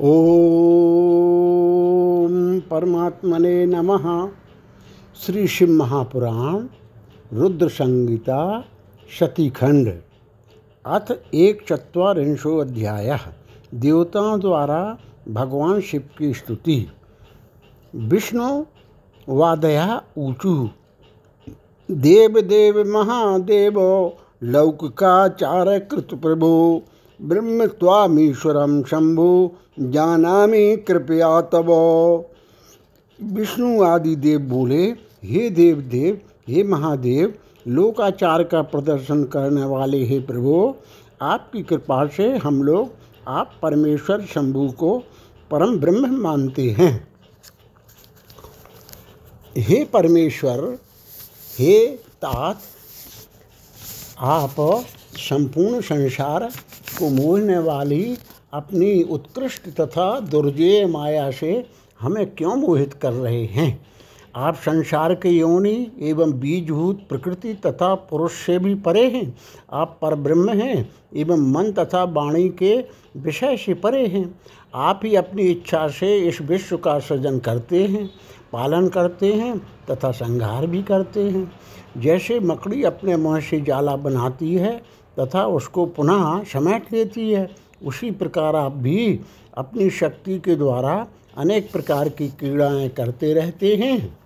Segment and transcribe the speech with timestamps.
[0.00, 0.04] ओम
[2.60, 4.30] परमात्मने नमः।
[5.16, 6.66] श्री शिव महापुराण,
[7.32, 8.64] रुद्र संगीता
[9.10, 10.00] शतीखंड,
[10.86, 13.18] अथ एक चत्वारिंशो अध्याय।
[13.74, 14.98] देवताओं द्वारा
[15.28, 16.90] भगवान शिव की स्तुति।
[17.94, 18.64] विष्णु
[19.28, 20.68] वादया ऊचु।
[21.90, 23.80] देव देव महादेव
[24.42, 26.82] लौकिकाचार कृत प्रभु
[27.20, 31.66] ब्रह्म त्वामीश्वरम शंभु जानामि कृपया तब
[33.22, 34.84] विष्णु आदि देव बोले,
[35.24, 37.34] हे देव देव हे महादेव,
[37.68, 40.74] लोकाचार का प्रदर्शन करने वाले हे प्रभु,
[41.22, 42.90] आपकी कृपा से हम लोग,
[43.28, 44.98] आप परमेश्वर शंभु को
[45.50, 47.08] परम ब्रह्म मानते हैं।
[49.56, 50.78] हे परमेश्वर,
[51.58, 52.60] हे तात,
[54.18, 54.84] आप
[55.16, 56.50] संपूर्ण संसार
[56.98, 58.16] को मोहने वाली
[58.52, 61.66] अपनी उत्कृष्ट तथा दुर्जय माया से
[62.00, 63.86] हमें क्यों मोहित कर रहे हैं?
[64.36, 69.36] आप संसार के योनि एवं बीजभूत प्रकृति तथा पुरुष से भी परे हैं।
[69.72, 72.76] आप पर ब्रह्म हैं एवं मन तथा वाणी के
[73.16, 74.40] विषय से परे हैं।
[74.74, 78.06] आप ही अपनी इच्छा से इस विश्व का सृजन करते हैं,
[78.52, 79.58] पालन करते हैं
[79.90, 81.50] तथा संहार भी करते हैं।
[81.96, 84.82] जैसे मकड़ी अपने मुँह से जाला बनाती है
[85.20, 87.50] तथा उसको पुनः समेट लेती है।
[87.84, 89.20] उसी प्रकार आप भी
[89.54, 94.18] अपनी शक्ति के द्वारा अनेक प्रकार की क्रीड़ाएँ करते रहते हैं।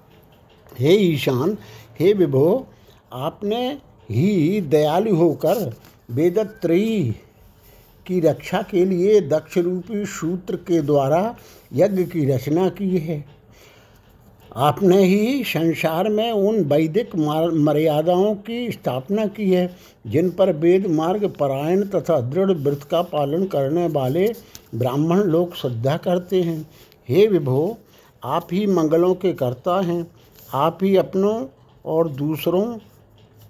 [0.78, 1.58] हे ईशान,
[2.00, 2.66] हे विभो,
[3.12, 3.78] आपने
[4.10, 5.74] ही दयालु होकर
[6.10, 7.16] वेदत्रयी
[8.06, 11.36] की रक्षा के लिए दक्ष रूपी सूत्र के द्वारा
[11.72, 13.39] यज्ञ की रचना की है।
[14.56, 19.76] आपने ही संसार में उन वैदिक मर्यादाओं की स्थापना की है,
[20.06, 24.26] जिन पर वेद मार्ग, परायण तथा दृढ़ व्रत का पालन करने वाले
[24.74, 26.60] ब्राह्मण लोग श्रद्धा करते हैं।
[27.08, 27.78] हे विभो,
[28.24, 30.06] आप ही मंगलों के कर्ता हैं।
[30.54, 31.46] आप ही अपनों
[31.84, 32.64] और दूसरों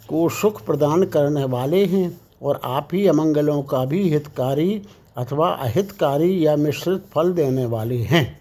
[0.09, 4.83] को सुख प्रदान करने वाले हैं और आप ही अमंगलों का भी हितकारी
[5.17, 8.41] अथवा अहितकारी या मिश्रित फल देने वाले हैं।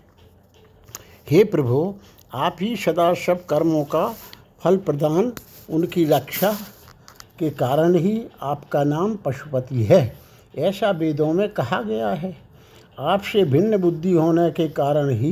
[1.32, 1.94] हे प्रभु
[2.34, 4.16] आप ही सदा सब कर्मों का
[4.64, 5.34] फल प्रदान
[5.70, 6.52] उनकी रक्षा
[7.40, 10.16] के कारण ही आपका नाम पशुपति है।
[10.58, 12.38] ऐसा वेदों में कहा गया है।
[13.00, 15.32] आपसे भिन्न बुद्धि होने के कारण ही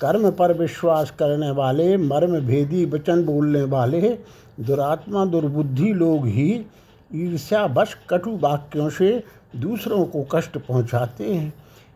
[0.00, 4.18] कर्म पर विश्वास करने वाले, मर्म भेदी, वचन बोलने वाले,
[4.60, 6.66] दुरात्मा, दुर्बुद्धि लोग ही
[7.14, 9.24] ईर्ष्या बस कटु वाक्यों से
[9.56, 11.54] दूसरों को कष्ट पहुंचाते हैं।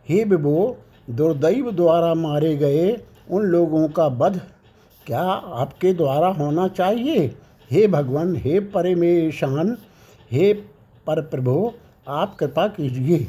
[0.09, 0.77] हे विभो,
[1.09, 2.91] दुर्दैव द्वारा मारे गए
[3.31, 4.41] उन लोगों का वध
[5.05, 5.21] क्या
[5.61, 7.35] आपके द्वारा होना चाहिए?
[7.71, 9.77] हे भगवान, हे परमेशान,
[10.31, 10.53] हे
[11.07, 11.75] पर प्रभो
[12.07, 13.27] आप कृपा कीजिए।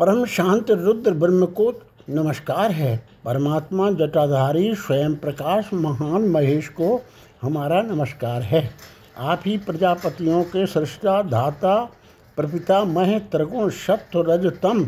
[0.00, 1.72] परम शांत रुद्र ब्रह्म को
[2.10, 7.00] नमस्कार है। परमात्मा जटाधारी स्वयं प्रकाश महान महेश को
[7.42, 8.70] हमारा नमस्कार है।
[9.18, 11.90] आप ही प्रजापतियों के सृष्टा धाता
[12.36, 14.84] प्रपिता मह त्रिगुण सत्व रज तम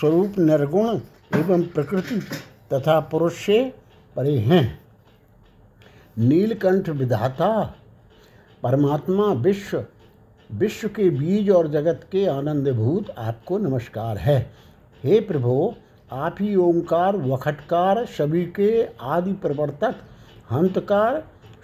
[0.00, 1.00] स्वरूप, निर्गुण
[1.36, 2.20] एवं प्रकृति
[2.72, 3.74] तथा पुरुष से
[4.16, 4.80] परे हैं।
[6.18, 7.74] नीलकंठ विधाता,
[8.62, 9.84] परमात्मा विश्व
[10.50, 14.38] विश्व के बीज और जगत के आनंदभूत आपको नमस्कार है।
[15.04, 15.74] हे प्रभो,
[16.12, 19.94] आप ही ओंकार, वखटकार सभी के आदि प्रवर्तक,
[20.52, 21.22] हंतकार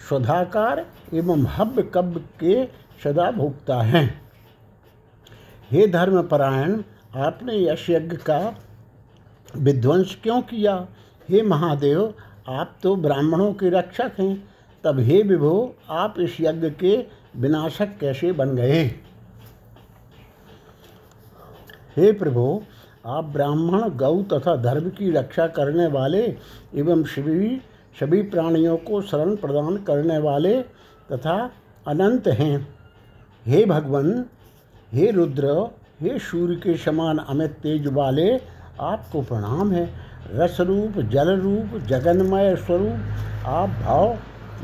[0.08, 2.66] स्वधाकार एवं हव्य कब्य के
[3.04, 4.20] सदा भोक्ता हैं।
[5.70, 6.82] हे धर्मपरायण,
[7.16, 8.38] आपने यश यज्ञ का
[9.56, 10.86] विध्वंस क्यों किया?
[11.28, 12.14] हे महादेव,
[12.48, 14.48] आप तो ब्राह्मणों के रक्षक हैं।
[14.84, 18.84] तब हे विभो, आप इस यज्ञ के विनाशक कैसे बन गए?
[21.96, 22.62] हे प्रभो,
[23.06, 26.36] आप ब्राह्मण, गौ तथा धर्म की रक्षा करने वाले
[26.74, 27.60] एवं सभी
[28.00, 30.62] सभी प्राणियों को शरण प्रदान करने वाले
[31.12, 31.52] तथा
[31.86, 32.74] अनंत हैं।
[33.46, 34.24] हे भगवान,
[34.92, 35.70] हे रुद्र,
[36.00, 39.90] हे सूर्य के समान अमित तेज वाले आपको प्रणाम है।
[40.32, 42.98] रस रूप जल रूप जगन्मय स्वरूप,
[43.46, 44.16] आप भाव,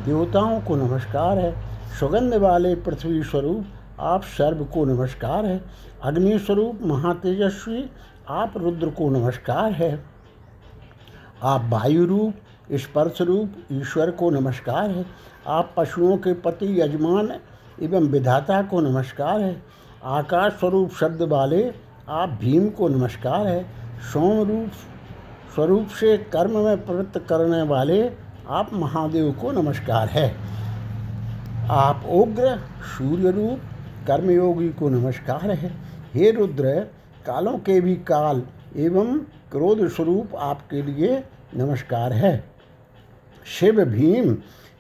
[0.05, 1.55] देवताओं को नमस्कार है।
[2.01, 3.65] सुगंध वाले पृथ्वी स्वरूप,
[4.01, 5.65] आप सर्व को नमस्कार है।
[6.03, 7.91] अग्नि स्वरूप, महातेजस्वी,
[8.29, 10.05] आप रुद्र को नमस्कार है।
[11.43, 12.35] आप वायु रूप,
[12.73, 15.07] स्पर्श रूप, ईश्वर को नमस्कार है।
[15.47, 17.33] आप पशुओं के पति, यजमान
[17.83, 19.63] एवं विधाता को नमस्कार है।
[20.05, 21.73] आकाश स्वरूप, शब्द वाले,
[22.09, 24.71] आप भीम को नमस्कार है। सोम रूप
[25.55, 28.11] स्वरूप से कर्म में प्रवृत्त करने वाले
[28.49, 30.35] आप महादेव को नमस्कार है।
[31.71, 33.61] आप उग्र सूर्य रूप
[34.07, 35.71] कर्मयोगी को नमस्कार है।
[36.15, 36.81] हे रुद्र,
[37.27, 38.43] कालों के भी काल
[38.77, 39.19] एवं
[39.53, 41.25] क्रोध स्वरूप आपके लिए
[41.57, 42.45] नमस्कार है।
[43.47, 44.37] शिव भीम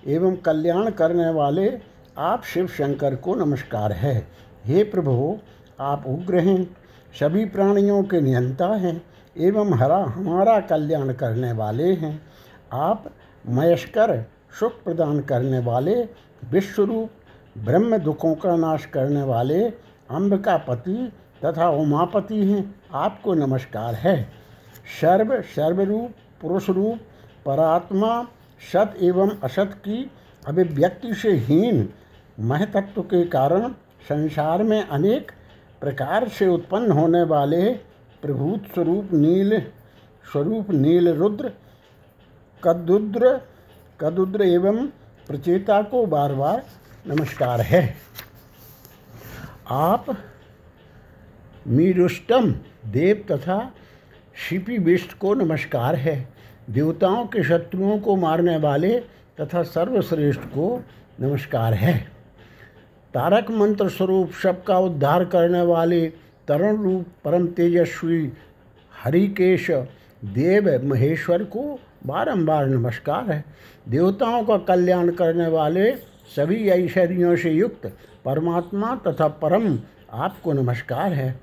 [0.06, 1.70] एवं कल्याण करने वाले
[2.18, 4.28] आप शिव शंकर को नमस्कार है।
[4.64, 5.38] हे प्रभु,
[5.80, 6.76] आप उग्र हैं,
[7.20, 9.00] सभी प्राणियों के नियंता हैं।
[9.36, 12.22] एवं हरा हमारा कल्याण करने वाले हैं।
[12.72, 13.04] आप
[13.48, 14.26] मयस्कर
[14.60, 15.94] सुख प्रदान करने वाले,
[16.50, 17.10] विश्वरूप
[17.58, 19.64] ब्रह्म दुखों का नाश करने वाले,
[20.10, 21.12] अम्ब का पति
[21.44, 24.22] तथा उमापति हैं। आपको नमस्कार है।
[25.00, 26.98] सर्व सर्वरूप पुरुष रूप
[27.46, 28.26] परात्मा,
[28.72, 30.10] सत एवं असत की
[30.46, 31.88] अभिव्यक्ति से हीन
[32.40, 33.68] महतत्व के कारण
[34.08, 35.32] संसार में अनेक
[35.80, 37.91] प्रकार से उत्पन्न होने वाले
[38.22, 39.58] प्रभूत स्वरूप नील
[40.24, 41.50] स्वरूप नील रुद्र,
[42.62, 43.40] कदुद्र
[44.00, 44.86] कदुद्र एवं
[45.28, 46.62] प्रचेता को बार बार
[47.06, 47.82] नमस्कार है।
[49.70, 50.06] आप
[51.66, 52.50] मीरुष्टम
[52.86, 53.58] देव तथा
[54.48, 56.16] शिपी विष्ट को नमस्कार है।
[56.70, 58.98] देवताओं के शत्रुओं को मारने वाले
[59.40, 60.82] तथा सर्वश्रेष्ठ को
[61.20, 61.98] नमस्कार है।
[63.14, 66.12] तारक मंत्र स्वरूप सबका उद्धार करने वाले
[66.48, 68.32] तरुण रूप परम तेजस्वी
[69.04, 69.70] हरिकेश
[70.24, 73.44] देव महेश्वर को बारंबार नमस्कार है।
[73.88, 75.90] देवताओं का कल्याण करने वाले
[76.36, 77.86] सभी ऐश्वर्यों से युक्त
[78.24, 79.78] परमात्मा तथा परम
[80.12, 81.40] आपको नमस्कार है।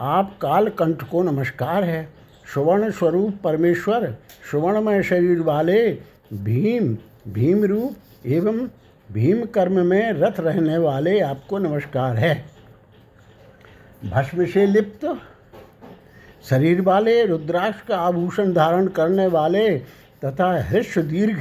[0.00, 2.08] आप कालकंठ को नमस्कार है।
[2.54, 4.14] सुवर्ण स्वरूप परमेश्वर
[4.50, 5.90] सुवर्णमय शरीर वाले
[6.32, 6.96] भीम
[7.28, 8.66] भीम रूप एवं
[9.08, 12.51] भीम कर्म में रथ रहने वाले आपको नमस्कार है।
[14.02, 15.04] भस्म से लिप्त।
[16.50, 19.68] शरीर वाले, रुद्राक्ष का आभूषण धारण करने वाले
[20.24, 21.38] तथा हृष दीर्घ,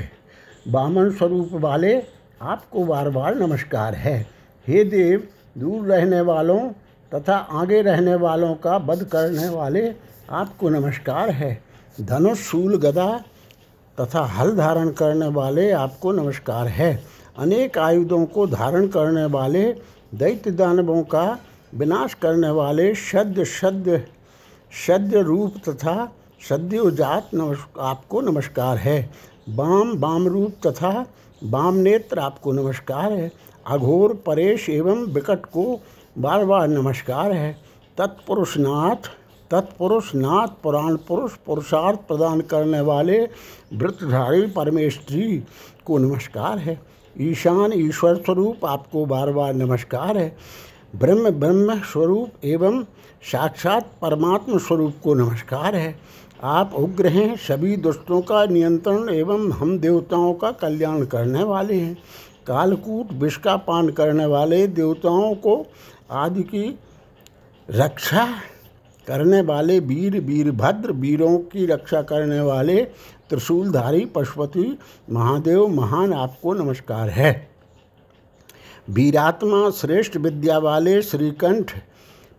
[0.67, 2.01] बामन स्वरूप वाले
[2.41, 4.27] आपको बार बार नमस्कार है।
[4.67, 5.27] हे देव,
[5.57, 6.59] दूर रहने वालों
[7.11, 9.93] तथा आगे रहने वालों का वध करने वाले
[10.29, 11.61] आपको नमस्कार है।
[12.01, 13.23] धनुष, शूल, गदा
[13.97, 17.03] तथा हल धारण करने वाले आपको नमस्कार है।
[17.37, 19.63] अनेक आयुधों को धारण करने वाले
[20.15, 21.39] दैत्य दानवों का
[21.73, 23.97] विनाश करने वाले सद्य सद्य
[24.87, 26.11] सद्य रूप तथा
[26.49, 29.09] सद्योजात नमस्कार आपको नमस्कार है।
[29.49, 31.05] बाम बाम रूप तथा
[31.43, 33.31] बाम नेत्र आपको नमस्कार है।
[33.67, 35.79] अघोर, परेश एवं विकट को
[36.17, 37.53] बार बार नमस्कार है।
[37.97, 39.09] तत्पुरुषनाथ
[39.51, 43.19] तत्पुरुष नाथ पुराण पुरुष, पुरुषार्थ प्रदान करने वाले
[43.73, 45.43] वृत्तधारी परमेश्वरी
[45.85, 46.79] को नमस्कार है।
[47.21, 50.35] ईशान, ईश्वर स्वरूप आपको बार बार नमस्कार है।
[50.95, 52.83] ब्रह्म ब्रह्म स्वरूप एवं
[53.23, 55.95] साक्षात परमात्म स्वरूप को नमस्कार है।
[56.43, 61.97] आप उग्र हैं, सभी दुष्टों का नियंत्रण एवं हम देवताओं का कल्याण करने वाले हैं।
[62.47, 65.65] कालकूट विष का पान करने वाले देवताओं को
[66.11, 66.79] आदि की
[67.69, 68.25] रक्षा
[69.07, 72.83] करने वाले वीर, वीरभद्र, वीरों की रक्षा करने वाले
[73.29, 74.77] त्रिशूलधारी, पशुपति,
[75.11, 77.50] महादेव, महान आपको नमस्कार है।
[78.87, 81.71] वीरात्मा श्रेष्ठ विद्या वाले श्रीकंठ,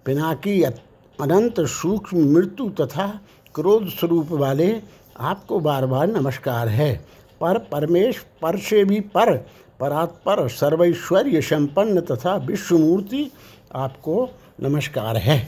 [0.04, 3.06] पिनाकी अनंत सूक्ष्म मृत्यु तथा
[3.54, 4.80] क्रोध स्वरूप वाले
[5.20, 6.94] आपको बार बार नमस्कार है।
[7.40, 9.36] पर परमेश, पर से भी पर
[9.80, 13.30] परात्पर, सर्वैश्वर्य संपन्न तथा विश्वमूर्ति
[13.74, 14.28] आपको
[14.60, 15.38] नमस्कार है।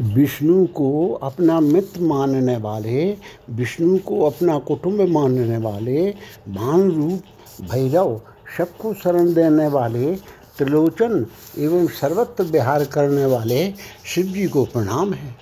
[0.00, 3.16] विष्णु को अपना मित्र मानने वाले,
[3.50, 6.10] विष्णु को अपना कुटुंब मानने वाले
[6.48, 7.22] भान रूप
[7.62, 8.20] भैरव
[8.58, 10.14] सबको शरण देने वाले,
[10.58, 11.26] त्रिलोचन
[11.58, 13.72] एवं सर्वत्र विहार करने वाले
[14.04, 15.34] शिव जी को प्रणाम है।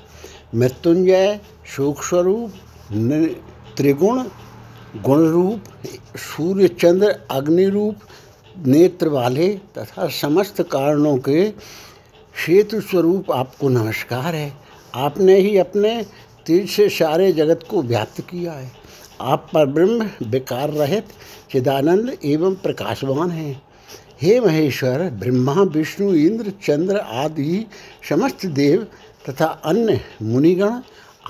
[0.54, 2.52] मृत्युंजय शोक स्वरूप
[3.76, 4.22] त्रिगुण
[5.04, 5.86] गुण रूप
[6.16, 7.96] सूर्य चंद्र अग्नि रूप
[8.66, 9.48] नेत्र वाले
[9.78, 11.48] तथा समस्त कारणों के
[12.38, 14.52] क्षेत्र स्वरूप आपको नमस्कार है।
[14.95, 16.07] आपने ही अपने
[16.47, 18.73] तेज से सारे जगत को व्याप्त किया है।
[19.21, 21.04] आप पर ब्रह्म विकार रहित,
[21.52, 23.62] चिदानंद एवं प्रकाशवान हैं।
[24.23, 27.66] हे महेश्वर, ब्रह्मा, विष्णु, इंद्र, चंद्र आदि
[28.09, 28.87] समस्त देव
[29.28, 30.80] तथा अन्य मुनिगण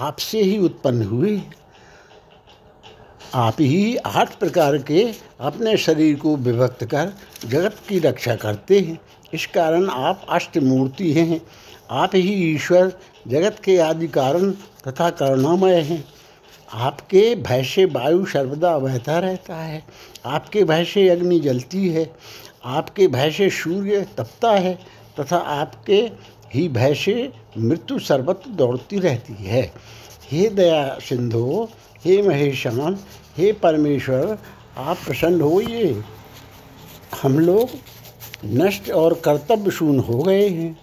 [0.00, 1.43] आपसे ही उत्पन्न हुए।
[3.35, 7.12] आप ही आठ प्रकार के अपने शरीर को विभक्त कर
[7.47, 8.99] जगत की रक्षा करते हैं।
[9.35, 11.40] इस कारण आप अष्टमूर्ति हैं।
[11.90, 12.92] आप ही ईश्वर,
[13.28, 16.04] जगत के आदि कारण तथा करुणामय हैं।
[16.73, 19.85] आपके भय से वायु सर्वदा बहता रहता है।
[20.26, 22.12] आपके भय से अग्नि जलती है।
[22.64, 24.78] आपके भय से सूर्य तपता है
[25.20, 26.11] तथा आपके
[26.54, 29.73] ही भय से मृत्यु सर्वत्र दौड़ती रहती है।
[30.32, 31.68] हे दया सिंधु,
[32.04, 32.99] हे महेशान,
[33.37, 34.38] हे परमेश्वर,
[34.76, 36.02] आप प्रसन्न होइए।
[37.23, 37.68] हम लोग
[38.45, 40.78] नष्ट और कर्तव्य शून्य हो गए हैं।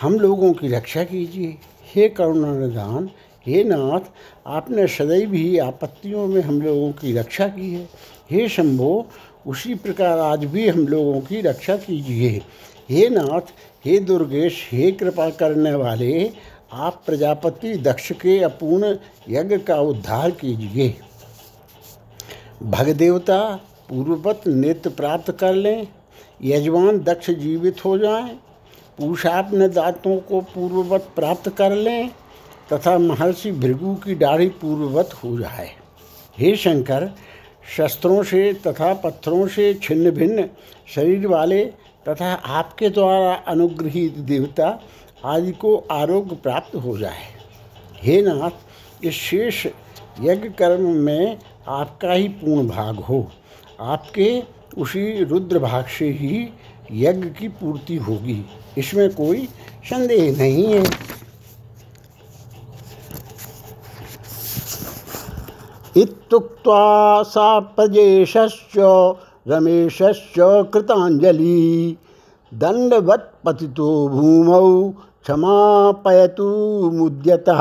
[0.00, 1.58] हम लोगों की रक्षा कीजिए।
[1.94, 3.10] हे करुणा निधान
[3.46, 4.00] हे नाथ,
[4.46, 7.88] आपने सदैव ही आपत्तियों में हम लोगों की रक्षा की है।
[8.30, 9.06] हे शंभो,
[9.46, 12.42] उसी प्रकार आज भी हम लोगों की रक्षा कीजिए।
[12.90, 13.40] हे नाथ,
[13.84, 16.30] हे दुर्गेश, हे कृपा करने वाले,
[16.72, 18.96] आप प्रजापति दक्ष के अपूर्ण
[19.28, 20.94] यज्ञ का उद्धार कीजिए।
[22.62, 25.86] भगदेवता, पूर्ववत नेत्र प्राप्त कर लें।
[26.40, 28.38] यजमान दक्ष जीवित हो जाएँ,
[28.98, 32.10] पूषा अपने दांतों को पूर्ववत प्राप्त कर लें
[32.72, 35.70] तथा महर्षि भृगु की दाढ़ी पूर्ववत हो जाए।
[36.38, 37.10] हे शंकर
[37.76, 40.48] शस्त्रों से तथा पत्थरों से छिन्न भिन्न
[40.94, 41.64] शरीर वाले
[42.08, 44.68] तथा आपके द्वारा अनुग्रहित देवता
[45.24, 47.26] आदि को आरोग्य प्राप्त हो जाए।
[48.02, 49.66] हे नाथ इस शेष
[50.20, 53.26] यज्ञ कर्म में आपका ही पूर्ण भाग हो।
[53.80, 54.42] आपके
[54.78, 56.48] उसी रुद्र भाग से ही
[56.92, 58.46] यज्ञ की पूर्ति होगी।
[58.78, 59.48] इसमें कोई
[59.84, 60.84] संदेह नहीं है।
[65.96, 68.78] इत्युक्त्वा सा प्रजेशश्च,
[69.48, 71.96] रमेशश्च कृताञ्जलि।
[72.54, 76.48] दंडवत पतितो भूमौ क्षमापयतु
[76.94, 77.60] मुद्यतः।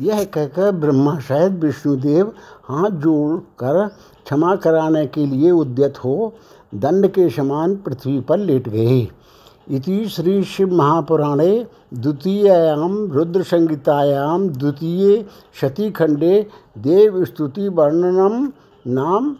[0.00, 2.32] यह कहकर ब्रह्मा सहित विष्णुदेव
[2.68, 6.32] हाथ जोड़कर क्षमा कराने के लिए उद्यत हो,
[6.74, 9.08] दंड के समान पृथ्वी पर लेट गए।
[9.68, 15.24] इति श्री शिव महापुराणे द्वितीयां रुद्र संहितायां द्वितीय
[15.60, 16.46] शतीखंडे
[16.78, 18.52] देव स्तुति वर्णनम,
[18.86, 19.36] नाम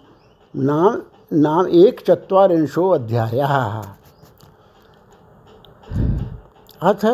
[0.56, 3.40] नाम नाम एक चत्वारिंशो अध्याय।
[6.82, 7.06] अथ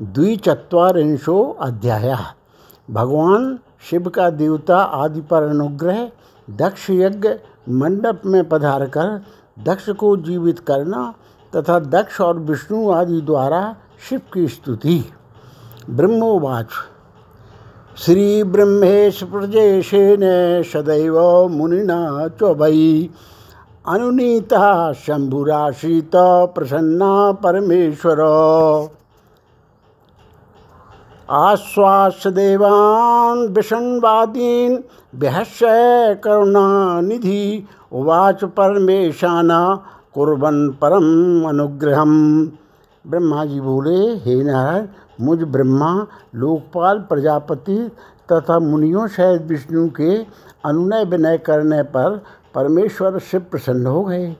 [0.00, 2.16] द्विचत्वारिंशो अध्याय।
[2.90, 3.58] भगवान
[3.90, 6.10] शिव का देवता आदि पर अनुग्रह
[6.50, 7.28] दक्ष यज्ञ
[7.68, 9.22] मंडप में पधार कर
[9.64, 11.14] दक्ष को जीवित करना
[11.56, 13.76] तथा दक्ष और विष्णु आदि द्वारा
[14.08, 15.04] शिव की स्तुति।
[15.90, 16.66] ब्रह्मोवाच।
[17.96, 20.20] श्री ब्रह्मेश प्रजेशेन
[20.62, 23.10] सदैव मुनिना चौबई
[23.88, 26.10] अनुनीता शंभुराश्रित
[26.54, 28.16] प्रसन्ना परमेश्वर।
[31.30, 34.76] आश्वास देवान् विषण्वादीन्
[35.20, 42.44] करुणा करुणानिधि, उवाच परमेशाना कुर्बन परम अनुग्रहम।
[43.06, 44.86] ब्रह्मा जी बोले, हे नारायण,
[45.20, 47.90] मुझ ब्रह्मा, लोकपाल, प्रजापति
[48.32, 50.26] तथा मुनियों सहित विष्णु के
[50.64, 52.22] अनुनय विनय करने पर
[52.54, 54.36] परमेश्वर शिव प्रसन्न हो गए।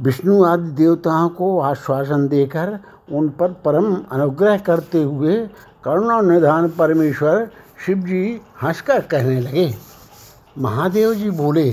[0.00, 2.78] विष्णु आदि देवताओं को आश्वासन देकर
[3.12, 5.48] उन पर परम अनुग्रह करते हुए
[5.86, 7.44] करुणा निधान परमेश्वर
[7.86, 8.22] शिव जी
[8.62, 9.74] हंसकर कहने लगे,
[10.58, 11.68] महादेव जी बोले,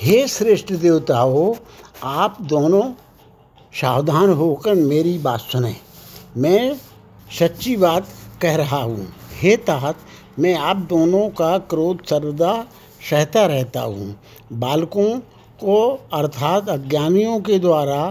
[0.00, 1.54] हे श्रेष्ठ देवताओं,
[2.02, 2.82] आप दोनों
[3.72, 5.74] सावधान होकर मेरी बात सुने।
[6.36, 6.76] मैं
[7.38, 8.08] सच्ची बात
[8.42, 9.96] कह रहा हूँ। हे तात
[10.38, 12.54] मैं आप दोनों का क्रोध सर्वदा
[13.10, 14.14] सहता रहता हूँ।
[14.52, 15.08] बालकों
[15.60, 15.80] को
[16.12, 18.04] अर्थात अज्ञानियों के द्वारा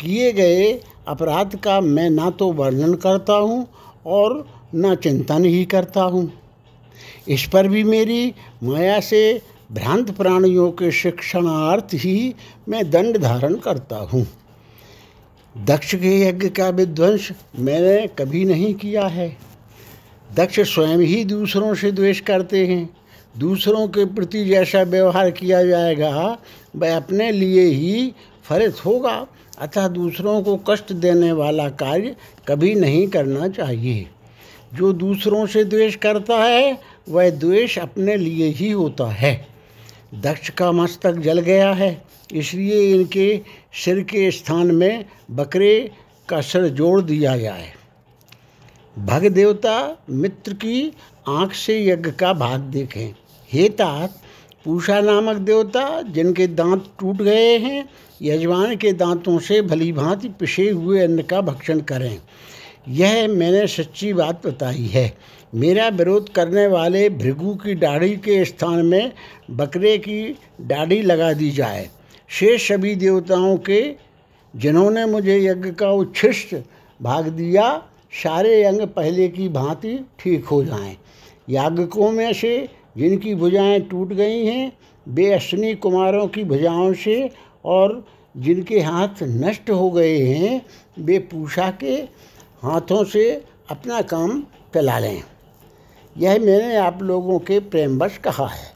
[0.00, 0.72] किए गए
[1.06, 3.66] अपराध का मैं ना तो वर्णन करता हूँ
[4.06, 6.30] और न चिंतन ही करता हूँ।
[7.28, 9.40] इस पर भी मेरी माया से
[9.72, 12.34] भ्रांत प्राणियों के शिक्षणार्थ ही
[12.68, 14.26] मैं दंड धारण करता हूँ।
[15.54, 19.36] दक्ष के यज्ञ का विध्वंस मैंने कभी नहीं किया है।
[20.36, 22.88] दक्ष स्वयं ही दूसरों से द्वेष करते हैं।
[23.38, 26.38] दूसरों के प्रति जैसा व्यवहार किया जाएगा,
[26.76, 28.12] वह अपने लिए ही
[28.44, 29.26] फलित होगा,
[29.58, 32.16] अतः दूसरों को कष्ट देने वाला कार्य
[32.48, 34.06] कभी नहीं करना चाहिए।
[34.74, 39.34] जो दूसरों से द्वेष करता है, वह द्वेष अपने लिए ही होता है।
[40.14, 43.40] दक्ष का मस्तक जल गया है, इसलिए इनके
[43.84, 45.90] सिर के स्थान में बकरे
[46.28, 47.72] का सिर जोड़ दिया जाए
[48.98, 50.92] भग देवता मित्र की
[51.28, 53.14] आँख से यज्ञ का भाग देखें।
[53.52, 54.20] हे तात
[54.64, 57.88] पूषा नामक देवता, जिनके दांत टूट गए हैं,
[58.22, 62.20] यजमान के दांतों से भली भांति पिसे हुए अन्न का भक्षण करें।
[62.88, 65.14] यह मैंने सच्ची बात बताई है।
[65.54, 69.12] मेरा विरोध करने वाले भृगु की दाढ़ी के स्थान में
[69.50, 71.88] बकरे की दाढ़ी लगा दी जाए।
[72.28, 73.94] शेष सभी देवताओं के,
[74.56, 76.56] जिन्होंने मुझे यज्ञ का उच्छिष्ट
[77.02, 80.96] भाग दिया, सारे अंग पहले की भांति ठीक हो जाएँ।
[81.50, 84.72] याज्ञकों में से जिनकी भुजाएँ टूट गई हैं,
[85.08, 87.30] वे अश्विनी कुमारों की भुजाओं से
[87.64, 88.04] और
[88.36, 90.66] जिनके हाथ नष्ट हो गए हैं,
[90.98, 91.94] वे पूषा के
[92.62, 94.42] हाथों से अपना काम
[94.74, 95.22] चला लें।
[96.18, 98.72] यह मैंने आप लोगों के प्रेमवश कहा है।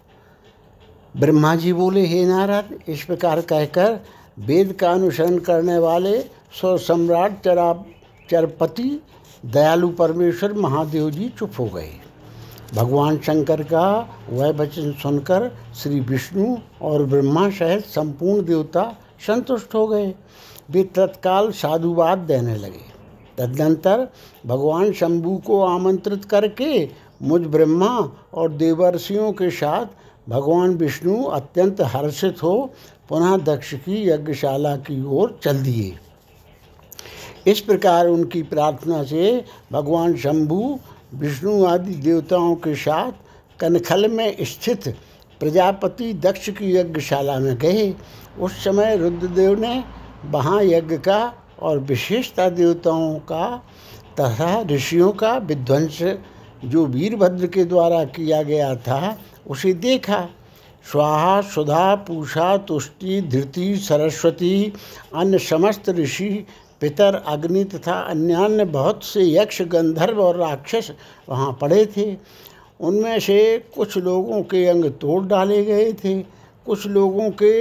[1.17, 4.01] ब्रह्मा जी बोले, हे नारद, इस प्रकार कहकर
[4.39, 6.21] वेद का अनुसरण करने वाले
[6.61, 7.85] सौ सम्राट चरा
[8.31, 9.03] चरपति
[9.47, 11.91] दयालु परमेश्वर महादेव जी चुप हो गए।
[12.75, 13.89] भगवान शंकर का
[14.31, 18.83] वह वचन सुनकर श्री विष्णु और ब्रह्मा सहित संपूर्ण देवता
[19.27, 20.15] संतुष्ट हो गए।
[20.71, 22.87] वे तत्काल साधुवाद देने लगे।
[23.39, 24.07] तदनंतर
[24.47, 26.89] भगवान शंभु को आमंत्रित करके
[27.23, 29.87] मुझ ब्रह्मा और देवर्षियों के साथ
[30.29, 32.71] भगवान विष्णु अत्यंत हर्षित हो
[33.09, 35.93] पुनः दक्ष की यज्ञशाला की ओर चल दिए।
[37.47, 40.79] इस प्रकार उनकी प्रार्थना से भगवान शंभु
[41.15, 43.12] विष्णु आदि देवताओं के साथ
[43.61, 44.88] कनखल में स्थित
[45.41, 47.95] प्रजापति दक्ष की यज्ञशाला में गए।
[48.41, 49.85] उस समय रुद्रदेव ने
[50.25, 53.65] वहाँ यज्ञ का और विशेषता देवताओं का
[54.21, 55.99] तथा ऋषियों का विध्वंस
[56.65, 60.29] जो वीरभद्र के द्वारा किया गया था, उसे देखा।
[60.93, 64.73] स्वाहा, सुधा, पूषा, तुष्टि, धृति, सरस्वती,
[65.15, 66.47] अन्य समस्त ऋषि
[66.81, 70.91] पितर, अग्नि तथा अन्यान्य बहुत से यक्ष, गंधर्व और राक्षस
[71.29, 72.17] वहाँ पड़े थे।
[72.81, 76.19] उनमें से कुछ लोगों के अंग तोड़ डाले गए थे,
[76.67, 77.61] कुछ लोगों के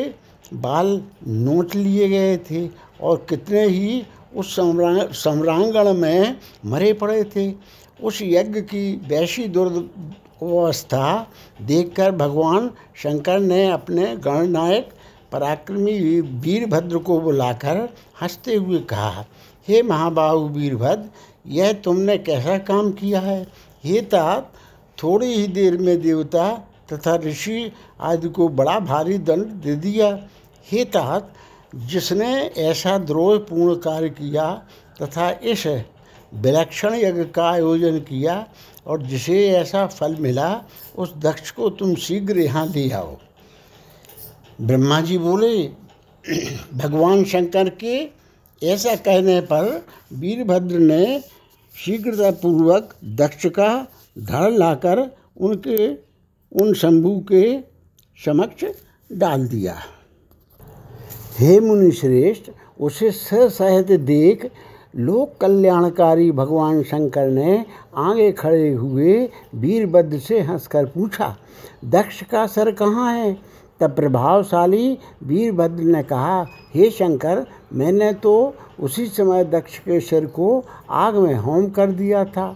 [0.54, 2.68] बाल नोट लिए गए थे
[3.02, 4.04] और कितने ही
[4.36, 7.52] उस सम्रांगण में मरे पड़े थे।
[8.04, 11.06] उस यज्ञ की वैसी दुर्वस्था
[11.62, 14.90] देखकर भगवान शंकर ने अपने गणनायक
[15.32, 17.78] पराक्रमी वीरभद्र को बुलाकर
[18.22, 19.26] हँसते हुए कहा,
[19.68, 21.10] हे महाबाहु वीरभद्र,
[21.48, 23.48] यह तुमने कैसा काम किया है?
[23.84, 24.54] हे तात
[25.04, 26.52] थोड़ी ही देर में देवता
[26.94, 30.28] तथा ऋषि आदि को बड़ा भारी दंड दे दिया।
[30.72, 31.34] हे तात,
[31.76, 34.52] जिसने ऐसा द्रोहपूर्ण कार्य किया
[35.02, 35.68] तथा इस
[36.34, 38.48] विलक्षण यज्ञ का आयोजन किया
[38.88, 40.62] और जिसे ऐसा फल मिला,
[40.98, 43.18] उस दक्ष को तुम शीघ्र यहाँ ले आओ।
[44.60, 45.68] ब्रह्मा जी बोले,
[46.76, 47.98] भगवान शंकर के
[48.62, 49.66] ऐसा कहने पर
[50.14, 51.20] वीरभद्र ने
[51.76, 53.70] शीघ्रतापूर्वक दक्ष का
[54.16, 55.00] धड़ लाकर
[55.38, 55.88] उनके,
[56.52, 57.60] उन शंभु के
[58.18, 58.66] समक्ष
[59.10, 59.76] डाल दिया।
[61.40, 64.50] हे मुनि श्रेष्ठ, उसे ससहत देख
[64.96, 67.66] लोक कल्याणकारी भगवान शंकर ने
[67.98, 71.36] आगे खड़े हुए वीरभद्र से हंसकर पूछा,
[71.86, 73.38] दक्ष का सर कहाँ है?
[73.80, 80.64] तब प्रभावशाली वीरभद्र ने कहा, हे शंकर, मैंने तो उसी समय दक्ष के सिर को
[80.90, 82.56] आग में होम कर दिया था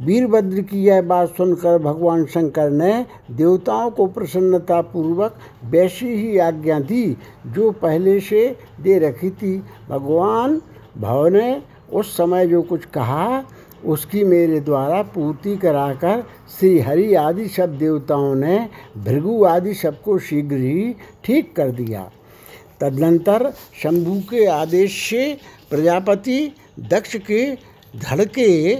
[0.00, 7.16] वीरभद्र की यह बात सुनकर भगवान शंकर ने देवताओं को प्रसन्नतापूर्वक वैसी ही आज्ञा दी,
[7.46, 9.56] जो पहले से दे रखी थी।
[9.88, 10.60] भगवान
[10.98, 13.44] भव ने उस समय जो कुछ कहा
[13.86, 18.58] उसकी मेरे द्वारा पूर्ति कराकर श्री हरि आदि सब देवताओं ने
[18.96, 20.94] भृगु आदि सबको शीघ्र ही
[21.24, 22.10] ठीक कर दिया।
[22.80, 25.36] तदनंतर शंभु के आदेश से
[25.70, 26.38] प्रजापति
[26.90, 27.44] दक्ष के
[27.98, 28.76] धड़ के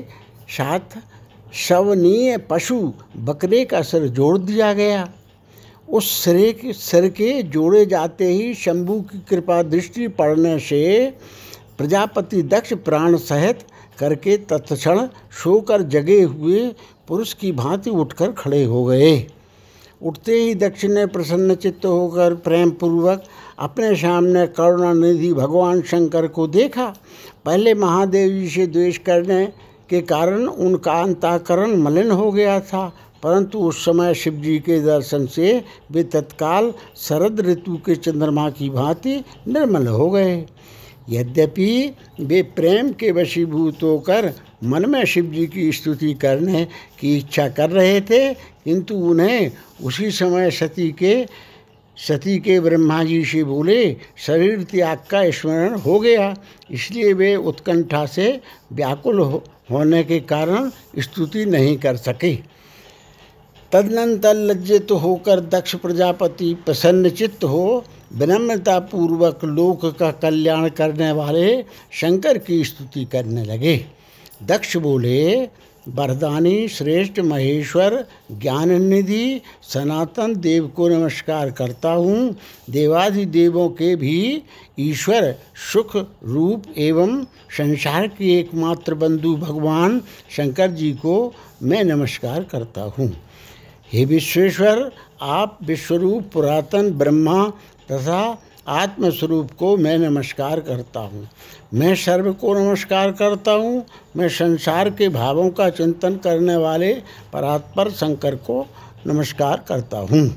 [0.48, 0.98] साथ
[1.54, 2.80] शवनीय पशु
[3.16, 5.08] बकरे का सिर जोड़ दिया गया।
[5.88, 10.82] उस सिरे के सिर के जोड़े जाते ही शंभु की कृपा दृष्टि पड़ने से
[11.78, 13.58] प्रजापति दक्ष प्राण सहित
[13.98, 15.06] करके तत्क्षण
[15.42, 16.66] सोकर जगे हुए
[17.08, 19.26] पुरुष की भांति उठकर खड़े हो गए।
[20.02, 23.24] उठते ही दक्ष ने प्रसन्न चित्त होकर प्रेम पूर्वक
[23.58, 26.86] अपने सामने करुणानिधि भगवान शंकर को देखा।
[27.44, 29.44] पहले महादेव जी से द्वेष करने
[29.90, 32.86] के कारण उनका अंताकरण मलिन हो गया था,
[33.22, 38.68] परंतु उस समय शिव जी के दर्शन से वे तत्काल शरद ऋतु के चंद्रमा की
[38.70, 39.16] भांति
[39.48, 40.36] निर्मल हो गए।
[41.08, 44.32] यद्यपि वे प्रेम के वशीभूत होकर
[44.64, 46.64] मन में शिव जी की स्तुति करने
[47.00, 49.50] की इच्छा कर रहे थे किंतु उन्हें
[49.82, 51.14] उसी समय सती के
[51.96, 56.34] सती के ब्रह्मा जी से बोले शरीर त्याग का स्मरण हो गया।
[56.70, 58.40] इसलिए वे उत्कंठा से
[58.72, 62.34] व्याकुल हो, होने के कारण स्तुति नहीं कर सके।
[63.72, 72.38] तदनंतर लज्जित होकर दक्ष प्रजापति प्रसन्नचित्त हो विनम्रता पूर्वक लोक का कल्याण करने वाले शंकर
[72.38, 73.76] की स्तुति करने लगे।
[74.42, 75.48] दक्ष बोले,
[75.86, 77.94] वरदानी श्रेष्ठ महेश्वर
[78.32, 82.36] ज्ञान निधि सनातन देव को नमस्कार करता हूँ।
[82.70, 84.42] देवाधिदेवों के भी
[84.78, 85.34] ईश्वर
[85.72, 87.24] सुख रूप एवं
[87.58, 90.00] संसार के एकमात्र बंधु भगवान
[90.36, 93.12] शंकर जी को मैं नमस्कार करता हूँ।
[93.92, 94.90] हे विश्वेश्वर,
[95.22, 97.52] आप विश्वरूप पुरातन ब्रह्मा
[97.92, 101.28] तथा आत्मस्वरूप को मैं नमस्कार करता हूँ।
[101.74, 103.84] मैं सर्व को नमस्कार करता हूँ।
[104.16, 106.92] मैं संसार के भावों का चिंतन करने वाले
[107.32, 108.66] परात्पर शंकर को
[109.06, 110.28] नमस्कार करता हूँ।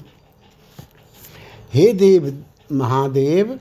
[1.73, 3.60] हे देव महादेव,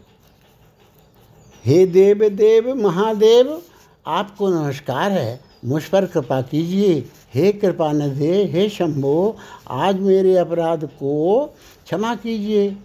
[1.64, 3.62] हे देव देव महादेव,
[4.06, 6.98] आपको नमस्कार है। मुझ पर कृपा कीजिए।
[7.34, 9.36] हे कृपा निधे हे शंभो,
[9.68, 11.44] आज मेरे अपराध को
[11.84, 12.76] क्षमा कीजिए।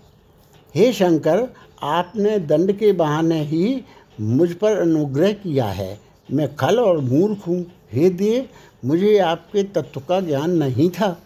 [0.75, 1.53] हे शंकर,
[1.83, 3.81] आपने दंड के बहाने ही
[4.21, 5.99] मुझ पर अनुग्रह किया है।
[6.31, 8.47] मैं खल और मूर्ख हूँ। हे देव
[8.85, 11.21] मुझे आपके तत्व का ज्ञान नहीं था।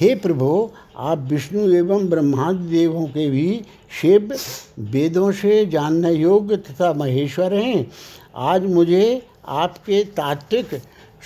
[0.00, 3.62] हे प्रभु, आप विष्णु एवं ब्रह्मादि देवों के भी
[4.00, 4.36] शिव
[4.78, 7.90] वेदों से जानने योग्य तथा महेश्वर हैं।
[8.36, 10.66] आज मुझे आपके तात्विक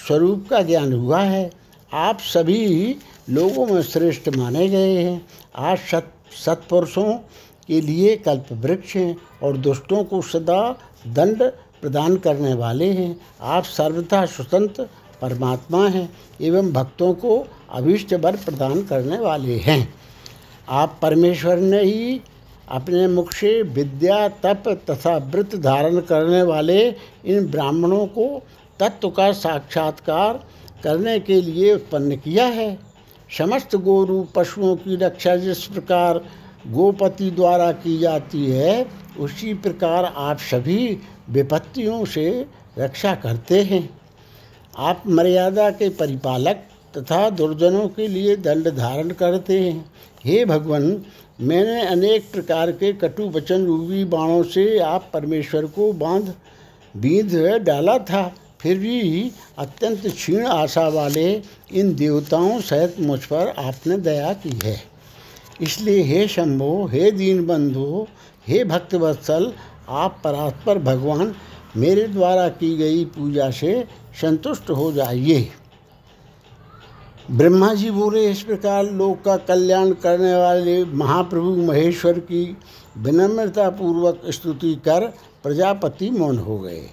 [0.08, 1.50] स्वरूप का ज्ञान हुआ है।
[1.92, 2.96] आप सभी
[3.30, 6.10] लोगों में श्रेष्ठ माने गए हैं। आज सत,
[6.46, 7.18] सत्पुरुषों
[7.68, 10.60] के लिए कल्प वृक्ष हैं और दुष्टों को सदा
[11.06, 11.42] दंड
[11.80, 14.88] प्रदान करने वाले हैं। आप सर्वथा स्वतंत्र
[15.22, 16.08] परमात्मा हैं
[16.40, 19.94] एवं भक्तों को अभीष्ट वर प्रदान करने वाले हैं।
[20.68, 22.20] आप परमेश्वर ने ही
[22.68, 26.88] अपने मुख से विद्या, तप तथा व्रत धारण करने वाले
[27.24, 28.26] इन ब्राह्मणों को
[28.80, 30.40] तत्व का साक्षात्कार
[30.84, 32.78] करने के लिए उत्पन्न किया है।
[33.38, 36.20] समस्त गोरु पशुओं की रक्षा जिस प्रकार
[36.66, 38.86] गोपति द्वारा की जाती है,
[39.18, 40.98] उसी प्रकार आप सभी
[41.30, 42.46] विपत्तियों से
[42.78, 43.90] रक्षा करते हैं।
[44.78, 46.56] आप मर्यादा के परिपालक
[46.98, 49.92] तथा दुर्जनों के लिए दंड धारण करते हैं।
[50.24, 51.04] हे भगवान,
[51.40, 56.34] मैंने अनेक प्रकार के कटु वचन रूपी बाणों से आप परमेश्वर को बाँध,
[56.96, 63.96] बीध डाला था। फिर भी अत्यंत क्षीण आशा वाले इन देवताओं सहित मुझ पर आपने
[63.96, 64.93] दया की है।
[65.60, 68.06] इसलिए हे शंभो हे दीन बंधु
[68.48, 69.52] हे भक्तवत्सल,
[69.88, 71.34] आप परात्पर भगवान,
[71.76, 73.84] मेरे द्वारा की गई पूजा से
[74.20, 75.48] संतुष्ट हो जाइए।
[77.30, 82.44] ब्रह्मा जी बोले, इस प्रकार लोक का कल्याण करने वाले महाप्रभु महेश्वर की
[82.98, 85.06] विनम्रता पूर्वक स्तुति कर
[85.42, 86.90] प्रजापति मौन हो गए।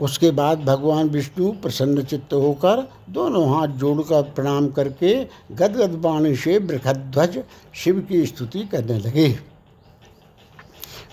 [0.00, 6.58] उसके बाद भगवान विष्णु प्रसन्न चित्त होकर दोनों हाथ जोड़कर प्रणाम करके गदगद वाणी से
[6.58, 7.42] बृखध्वज
[7.74, 9.38] शिव की स्तुति करने लगे।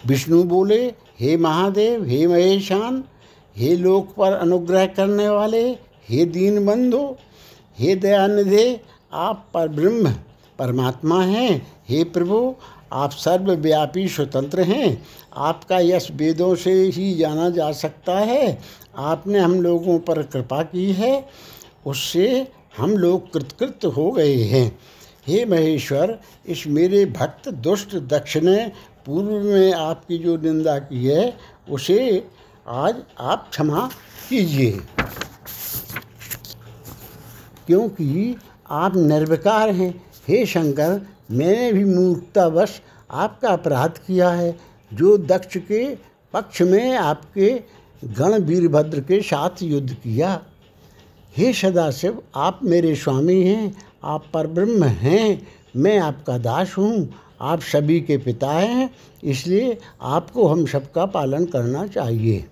[0.06, 3.04] विष्णु बोले, हे महादेव, हे महेशान,
[3.58, 5.70] हे लोक पर अनुग्रह करने वाले,
[6.10, 7.15] हे दीन बंधु,
[7.80, 8.82] हे दयानिधे,
[9.13, 10.13] आप पर ब्रह्म,
[10.60, 12.56] परमात्मा हैं, हे प्रभु
[12.91, 18.60] आप सर्वव्यापी स्वतंत्र हैं। आपका यश वेदों से ही जाना जा सकता है।
[18.97, 21.30] आपने हम लोगों पर कृपा की है।
[21.86, 24.80] उससे हम लोग कृतकृत हो गए हैं।
[25.27, 28.71] हे महेश्वर, इस मेरे भक्त दुष्ट दक्ष ने
[29.06, 31.38] पूर्व में आपकी जो निंदा की है,
[31.69, 32.27] उसे
[32.67, 33.89] आज आप क्षमा
[34.30, 34.71] कीजिए।
[37.67, 38.36] क्योंकि
[38.69, 44.56] आप निर्विकार हैं। हे शंकर मैंने भी मूर्खतावश आपका अपराध किया है,
[44.91, 45.86] जो दक्ष के
[46.34, 47.50] पक्ष में आपके
[48.04, 50.39] गण वीरभद्र के साथ युद्ध किया।
[51.38, 57.10] हे सदाशिव, आप मेरे स्वामी हैं, आप परब्रह्म हैं, मैं आपका दास हूँ,
[57.41, 58.89] आप सभी के पिता हैं,
[59.24, 62.44] इसलिए आपको हम सबका पालन करना चाहिए।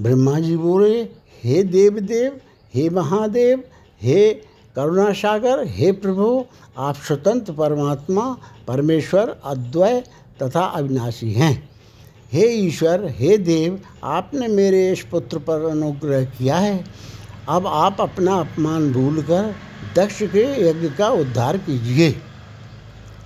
[0.00, 1.00] ब्रह्मा जी बोले,
[1.42, 2.40] हे देव देव
[2.74, 3.62] हे महादेव,
[4.00, 4.42] हे
[4.80, 6.44] करुणा सागर हे प्रभु,
[6.78, 8.36] आप स्वतंत्र परमात्मा,
[8.68, 10.04] परमेश्वर अद्वय
[10.42, 11.68] तथा अविनाशी हैं।
[12.32, 16.84] हे ईश्वर, हे देव, आपने मेरे इस पुत्र पर अनुग्रह किया है।
[17.48, 19.54] अब आप अपना अपमान भूलकर
[19.96, 22.08] दक्ष के यज्ञ का उद्धार कीजिए।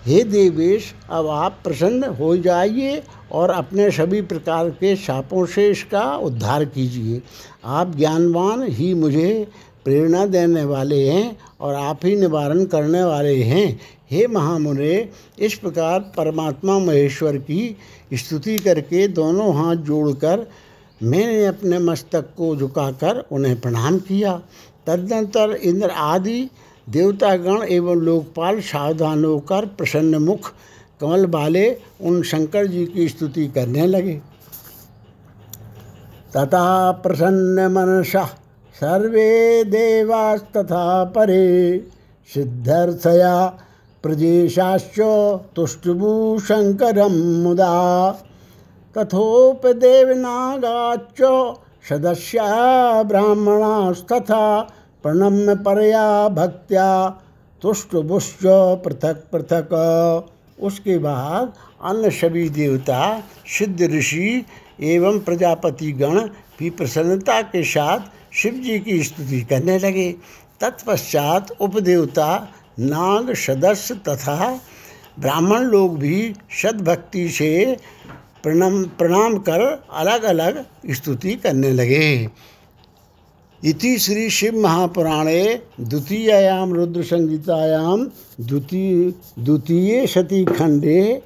[0.06, 6.16] हे देवेश, अब आप प्रसन्न हो जाइए और अपने सभी प्रकार के शापों से इसका
[6.16, 7.22] उद्धार कीजिए।
[7.64, 9.48] आप ज्ञानवान ही मुझे
[9.84, 16.00] प्रेरणा देने वाले हैं और आप ही निवारण करने वाले हैं। हे महामुने, इस प्रकार
[16.00, 17.76] परमात्मा महेश्वर की
[18.14, 20.46] स्तुति करके दोनों हाथ जोड़कर
[21.02, 24.42] मैंने अपने मस्तक को झुकाकर उन्हें प्रणाम किया।
[24.86, 26.50] तदनंतर इंद्र आदि,
[26.88, 30.52] देवतागण एवं लोकपाल सावधान होकर प्रसन्न मुख,
[31.00, 34.20] कमल वाले उन शंकर जी की स्तुति करने लगे।
[36.36, 38.28] तथा प्रसन्न मनसा
[38.74, 41.44] सर्वे देवास्तथा परे
[42.28, 43.34] सिद्धर्थया
[44.04, 44.96] प्रजेशाश्च
[45.56, 47.74] तुष्टुभूशङ्करं मुदा
[48.96, 49.70] तथोपदेवनागाच्च
[51.88, 52.48] सदस्या
[53.02, 54.44] ब्राह्मणास्तथा
[55.02, 56.88] प्रणम्य परया भक्त्या
[57.62, 58.44] तुष्टुभुश्च
[58.84, 59.70] पृथक पृथक।
[60.58, 61.52] उसके बाद
[61.84, 62.98] अन्य सभी देवता,
[63.58, 64.44] सिद्ध ऋषि
[64.82, 66.20] एवं प्रजापति गण
[66.58, 68.00] भी प्रसन्नता के साथ
[68.34, 70.10] शिव जी की स्तुति करने लगे।
[70.60, 72.28] तत्पश्चात उपदेवता
[72.78, 74.60] नाग सदस्य तथा
[75.20, 77.50] ब्राह्मण लोग भी सद्भक्ति से
[78.42, 79.60] प्रणाम प्रणाम कर
[79.92, 82.28] अलग अलग स्तुति करने लगे।
[83.62, 85.42] इति श्री शिव महापुराणे
[85.80, 87.98] द्वितीयायां रुद्र संगीतायां
[88.40, 91.22] द्वितीय द्वितीय सती खंडे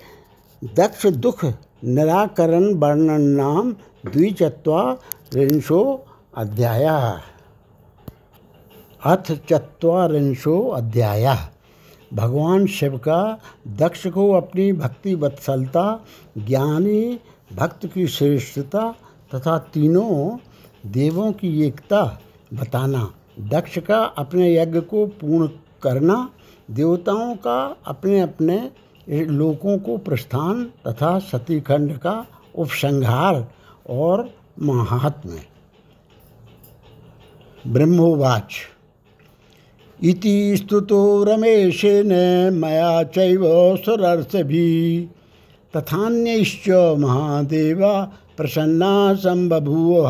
[0.76, 1.44] दक्ष दुख
[1.84, 3.72] निराकरण वर्णन नाम
[4.06, 5.80] द्विचत्वारिंशो
[6.36, 6.86] अध्याय।
[9.04, 11.36] अथ चत्वारिंशो अध्याय।
[12.14, 13.38] भगवान शिव का
[13.68, 16.04] दक्ष को अपनी भक्ति वत्सलता,
[16.38, 17.20] ज्ञानी,
[17.56, 18.94] भक्त की श्रेष्ठता
[19.34, 20.38] तथा तीनों
[20.86, 22.20] देवों की एकता
[22.54, 25.48] बताना। दक्ष का अपने यज्ञ को पूर्ण
[25.82, 26.30] करना,
[26.70, 28.70] देवताओं का अपने अपने
[29.08, 33.46] लोकों को प्रस्थान तथा सतीखंड का उपसंहार
[33.90, 34.30] और
[34.62, 35.46] महात्म्य।
[37.66, 38.54] ब्रह्मोवाच।
[40.04, 42.06] इति स्तुतो रमेशेन
[42.54, 43.42] मया चैव
[43.76, 45.06] सुरर्षभिः।
[45.76, 50.08] तथान्यश्च महादेवा प्रसन्ना संबभूव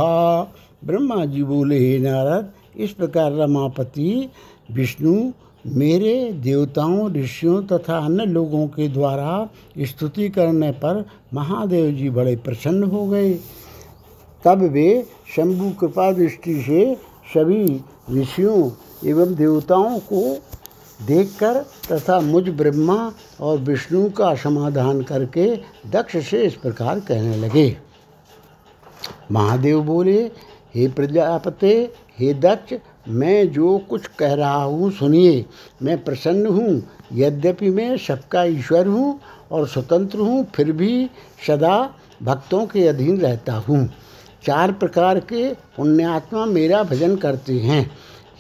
[0.84, 4.28] ब्रह्मा जी बोले, हे नारद, इस प्रकार रमापति,
[4.72, 5.32] विष्णु,
[5.66, 12.84] मेरे देवताओं, ऋषियों तथा अन्य लोगों के द्वारा स्तुति करने पर महादेव जी बड़े प्रसन्न
[12.84, 13.38] हो गए।
[14.44, 15.06] तब वे
[15.37, 17.64] शंभु कृपा दृष्टि से सभी
[18.11, 18.71] ऋषियों
[19.09, 20.23] एवं देवताओं को
[21.01, 21.62] देखकर
[21.93, 25.47] तथा मुझ ब्रह्मा और विष्णु का समाधान करके
[25.91, 27.77] दक्ष से इस प्रकार कहने लगे।
[29.33, 30.21] महादेव बोले,
[30.75, 31.73] हे प्रजापते,
[32.19, 32.75] हे दक्ष,
[33.09, 35.45] मैं जो कुछ कह रहा हूँ सुनिए।
[35.83, 39.21] मैं प्रसन्न हूँ, यद्यपि मैं सबका ईश्वर हूँ
[39.53, 41.09] और स्वतंत्र हूँ, फिर भी
[41.47, 43.88] सदा भक्तों के अधीन रहता हूँ।
[44.46, 47.90] चार प्रकार के पुण्यात्मा मेरा भजन करते हैं।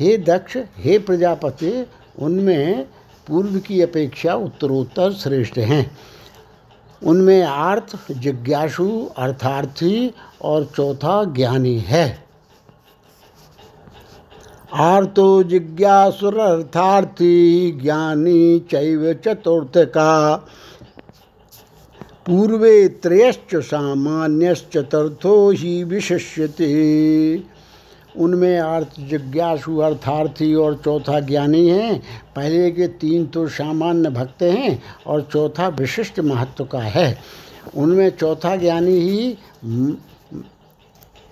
[0.00, 1.86] हे दक्ष, हे प्रजापति,
[2.18, 2.86] उनमें
[3.28, 5.98] पूर्व की अपेक्षा उत्तरोत्तर श्रेष्ठ हैं।
[7.04, 12.24] उनमें आर्थ, जिज्ञासु, अर्थार्थी और चौथा ज्ञानी है।
[14.74, 20.46] आर्तो जिज्ञासुरर्थार्थी ज्ञानी, चैव चतुर्थ का
[22.28, 26.66] पूर्वे त्रयश्च सामान्यश्चतुर्थो ही विशिष्यते।
[28.16, 31.98] उनमें अर्थ जिज्ञासु, अर्थार्थी और चौथा ज्ञानी हैं।
[32.36, 37.18] पहले के तीन तो सामान्य भक्त हैं और चौथा विशिष्ट महत्व का है।
[37.76, 39.36] उनमें चौथा ज्ञानी ही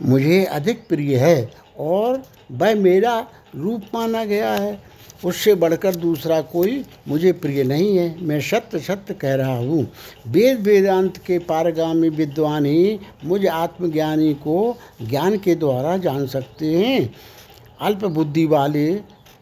[0.02, 3.18] मुझे अधिक प्रिय है और वह मेरा
[3.56, 4.78] रूप माना गया है।
[5.24, 9.87] उससे बढ़कर दूसरा कोई मुझे प्रिय नहीं है। मैं सत्य सत्य कह रहा हूँ।
[10.29, 17.14] वेद वेदांत के पारगामी विद्वान ही मुझ आत्मज्ञानी को ज्ञान के द्वारा जान सकते हैं।
[17.81, 18.88] अल्प बुद्धि वाले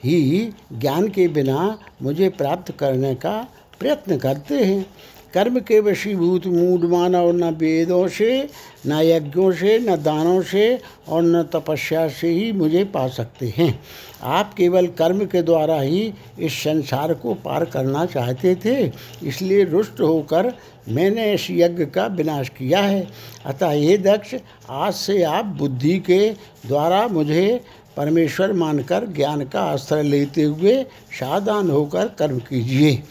[0.04, 3.48] ही ज्ञान के बिना मुझे प्राप्त करने का
[3.80, 4.86] प्रयत्न करते हैं।
[5.34, 8.48] कर्म के वशीभूत मूड मानव न वेदों से,
[8.86, 13.78] न यज्ञों से, न दानों से और न तपस्या से ही मुझे पा सकते हैं।
[14.22, 18.76] आप केवल कर्म के द्वारा ही इस संसार को पार करना चाहते थे,
[19.22, 20.52] इसलिए रुष्ट होकर
[20.88, 23.06] मैंने इस यज्ञ का विनाश किया है।
[23.46, 24.34] अतः ये दक्ष,
[24.70, 26.28] आज से आप बुद्धि के
[26.66, 27.60] द्वारा मुझे
[27.96, 33.02] परमेश्वर मानकर ज्ञान का आश्रय लेते हुए सावधान होकर कर्म कीजिए।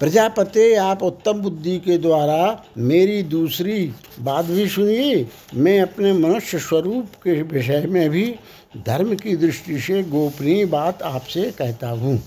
[0.00, 7.06] प्रजापति, आप उत्तम बुद्धि के द्वारा मेरी दूसरी बात भी सुनिए। मैं अपने मनुष्य स्वरूप
[7.24, 8.34] के विषय में भी
[8.86, 12.22] धर्म की दृष्टि से गोपनीय बात आपसे कहता हूँ।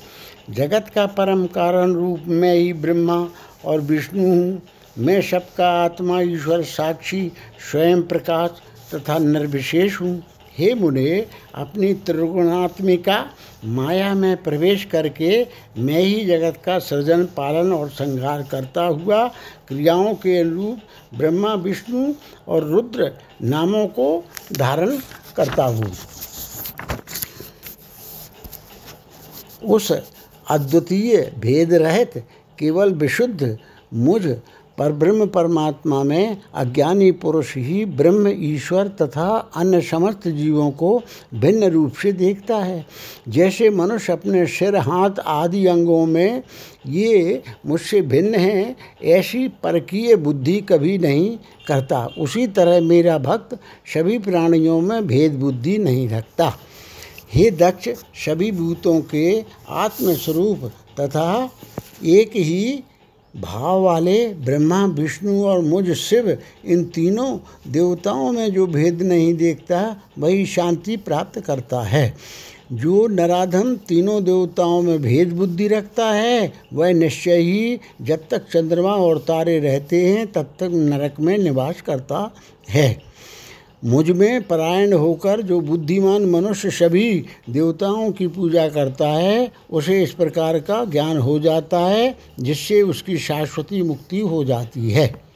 [0.49, 3.29] जगत का परम कारण रूप में ही ब्रह्मा
[3.65, 4.61] और विष्णु हूँ।
[4.97, 7.31] मैं सबका आत्मा, ईश्वर, साक्षी,
[7.71, 8.49] स्वयं प्रकाश
[8.95, 10.23] तथा निर्विशेष हूँ।
[10.57, 11.09] हे मुने,
[11.55, 13.17] अपनी त्रिगुणात्मिका
[13.65, 19.27] माया में प्रवेश करके मैं ही जगत का सृजन, पालन और संहार करता हुआ
[19.67, 22.13] क्रियाओं के अनुरूप ब्रह्मा, विष्णु
[22.47, 23.11] और रुद्र
[23.41, 24.97] नामों को धारण
[25.35, 25.91] करता हूँ।
[29.65, 32.23] उस अद्वितीय भेद रहित
[32.59, 33.57] केवल विशुद्ध
[33.93, 34.21] मुझ
[34.81, 41.03] पर ब्रह्म परमात्मा में अज्ञानी पुरुष ही ब्रह्म ईश्वर तथा अन्य समस्त जीवों को
[41.35, 42.85] भिन्न रूप से देखता है।
[43.29, 46.43] जैसे मनुष्य अपने सिर, हाथ आदि अंगों में
[46.87, 53.59] ये मुझसे भिन्न हैं, ऐसी परकीय बुद्धि कभी नहीं करता। उसी तरह मेरा भक्त
[53.93, 56.53] सभी प्राणियों में भेद बुद्धि नहीं रखता।
[57.33, 57.89] हे दक्ष,
[58.25, 61.49] सभी भूतों के आत्मस्वरूप तथा
[62.05, 62.83] एक ही
[63.37, 67.37] भाव वाले ब्रह्मा, विष्णु और मुझ, शिव, इन तीनों
[67.71, 72.13] देवताओं में जो भेद नहीं देखता, वही शांति प्राप्त करता है।
[72.71, 78.91] जो नराधम तीनों देवताओं में भेद बुद्धि रखता है, वह निश्चय ही जब तक चंद्रमा
[78.91, 82.33] और तारे रहते हैं, तब तक नरक में निवास करता
[82.69, 83.10] है।
[83.85, 90.59] मुझमें परायण होकर जो बुद्धिमान मनुष्य सभी देवताओं की पूजा करता है, उसे इस प्रकार
[90.59, 95.31] का ज्ञान हो जाता है, जिससे उसकी शाश्वती मुक्ति हो जाती है।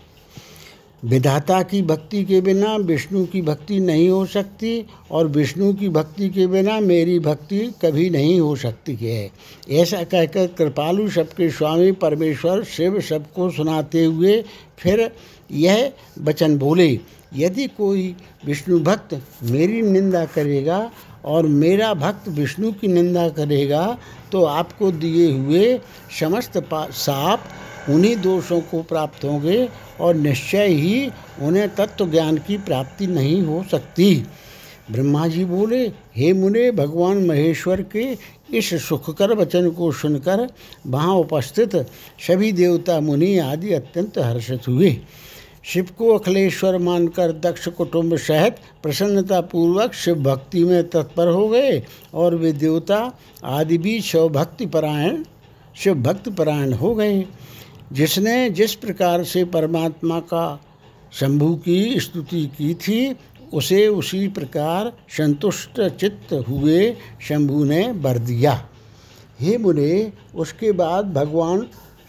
[1.05, 6.29] विधाता की भक्ति के बिना विष्णु की भक्ति नहीं हो सकती और विष्णु की भक्ति
[6.29, 9.31] के बिना मेरी भक्ति कभी नहीं हो सकती है।
[9.69, 14.43] ऐसा कहकर कृपालु सबके स्वामी परमेश्वर शिव सबको सुनाते हुए
[14.77, 15.11] फिर
[15.51, 16.99] यह वचन बोले
[17.35, 20.79] यदि कोई विष्णु भक्त मेरी निंदा करेगा
[21.25, 23.97] और मेरा भक्त विष्णु की निंदा करेगा
[24.31, 25.79] तो आपको दिए हुए
[26.19, 27.43] समस्त साप
[27.89, 29.67] उन्हीं दोषों को प्राप्त होंगे
[29.99, 31.09] और निश्चय ही
[31.41, 34.15] उन्हें तत्व ज्ञान की प्राप्ति नहीं हो सकती।
[34.91, 35.81] ब्रह्मा जी बोले,
[36.15, 38.05] हे मुने, भगवान महेश्वर के
[38.57, 40.47] इस सुखकर वचन को सुनकर
[40.87, 41.75] वहाँ उपस्थित
[42.27, 44.97] सभी देवता मुनि आदि अत्यंत हर्षित हुए।
[45.73, 51.83] शिव को अखिलेश्वर मानकर दक्ष कुटुंब सहित प्रसन्नता पूर्वक शिव भक्ति में तत्पर हो गए
[52.13, 55.23] और वे देवता आदि भी शिव भक्ति परायण,
[55.75, 57.25] शिव भक्ति परायण हो गए।
[57.91, 60.61] जिसने जिस प्रकार से परमात्मा का
[61.13, 63.15] शंभु की स्तुति की थी,
[63.53, 68.67] उसे उसी प्रकार संतुष्ट चित्त हुए शंभु ने बर दिया।
[69.39, 71.67] हे मुने, उसके बाद भगवान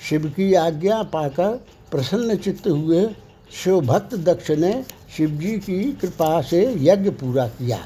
[0.09, 3.07] शिव की आज्ञा पाकर प्रसन्न चित्त हुए
[3.53, 4.85] शिव भक्त दक्ष ने
[5.17, 7.79] शिव जी की कृपा से यज्ञ पूरा किया।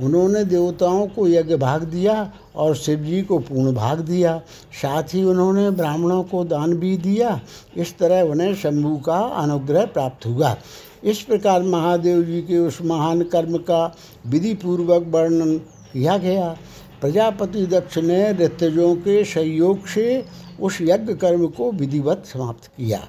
[0.00, 4.38] उन्होंने देवताओं को यज्ञ भाग दिया और शिवजी को पूर्ण भाग दिया।
[4.82, 7.40] साथ ही उन्होंने ब्राह्मणों को दान भी दिया।
[7.76, 10.56] इस तरह उन्हें शंभु का अनुग्रह प्राप्त हुआ।
[11.04, 15.58] इस प्रकार महादेव जी के उस महान कर्म का विधि पूर्वक वर्णन
[15.92, 16.56] किया गया।
[17.00, 20.24] प्रजापति दक्ष ने ऋतजों के सहयोग से
[20.60, 23.06] उस यज्ञ कर्म को विधिवत समाप्त किया।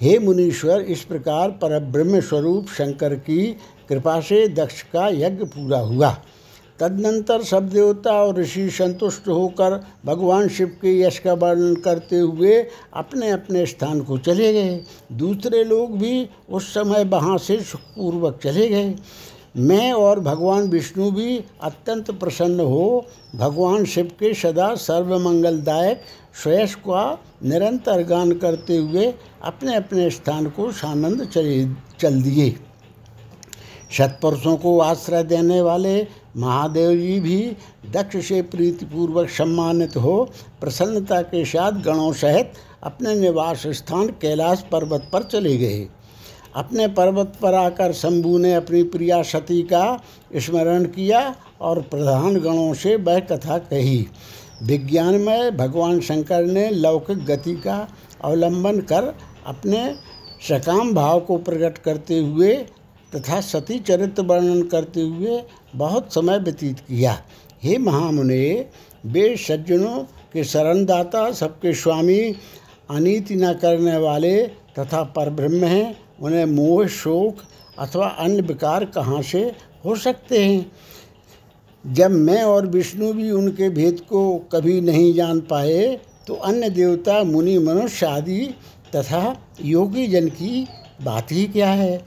[0.00, 3.46] हे मुनीश्वर, इस प्रकार पर ब्रह्म स्वरूप शंकर की
[3.88, 6.10] कृपा से दक्ष का यज्ञ पूरा हुआ।
[6.80, 12.56] तदनंतर सब देवता और ऋषि संतुष्ट होकर भगवान शिव के यश का वर्णन करते हुए
[12.94, 14.80] अपने अपने स्थान को चले गए।
[15.12, 18.94] दूसरे लोग भी उस समय वहाँ से सुखपूर्वक चले गए।
[19.56, 26.02] मैं और भगवान विष्णु भी अत्यंत प्रसन्न हो, भगवान शिव के सदा सर्वमंगलदायक
[26.42, 31.64] श्रेयस का निरंतर गान करते हुए अपने अपने स्थान को सानंद चले,
[32.00, 32.54] चल दिए।
[33.98, 37.56] सत्पुरुषों को आश्रय देने वाले महादेव जी भी
[37.90, 45.08] दक्ष से प्रीतिपूर्वक सम्मानित हो, प्रसन्नता के साथ गणों सहित अपने निवास स्थान कैलाश पर्वत
[45.12, 45.86] पर चले गए।
[46.56, 50.02] अपने पर्वत पर आकर शंभु ने अपनी प्रिया सती का
[50.36, 54.06] स्मरण किया और प्रधान गणों से वह कथा कही।
[54.64, 57.88] विज्ञान में भगवान शंकर ने लौकिक गति का
[58.24, 59.14] अवलंबन कर
[59.46, 59.94] अपने
[60.48, 62.54] सकाम भाव को प्रकट करते हुए
[63.16, 65.42] तथा सती चरित्र वर्णन करते हुए
[65.76, 67.22] बहुत समय व्यतीत किया।
[67.62, 68.66] हे महामुने
[69.06, 69.98] वे सज्जनों
[70.32, 72.34] के शरणदाता, सबके स्वामी,
[72.90, 74.46] अनीति न करने वाले
[74.78, 77.36] तथा परब्रह्म हैं, उन्हें मोह, शोक
[77.78, 79.52] अथवा अन्य विकार कहाँ से
[79.84, 80.72] हो सकते हैं?
[81.86, 87.24] जब मैं और विष्णु भी उनके भेद को कभी नहीं जान पाए तो अन्य देवता,
[87.24, 88.54] मुनि, मनुष्य आदि
[88.96, 90.68] तथा योगी जन की
[91.02, 92.06] बात ही क्या है?